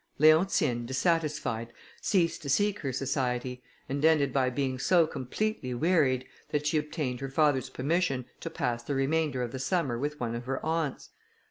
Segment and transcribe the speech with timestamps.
[0.17, 6.65] Leontine, dissatisfied, ceased to seek her society, and ended by being so completely wearied, that
[6.65, 10.45] she obtained her father's permission to pass the remainder of the summer with one of
[10.45, 11.11] her aunts.